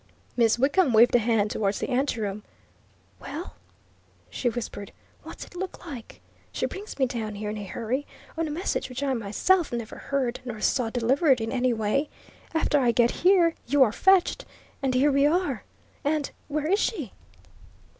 [0.35, 2.41] Miss Wickham waved a hand towards the anteroom.
[3.19, 3.53] "Well!"
[4.31, 4.91] she whispered.
[5.21, 6.21] "What's it look like?
[6.51, 9.97] She brings me down here in a hurry, on a message which I myself never
[9.97, 12.09] heard nor saw delivered in any way;
[12.51, 14.43] after I get here, you are fetched
[14.81, 15.61] and here we are!
[16.03, 17.11] And where is she?"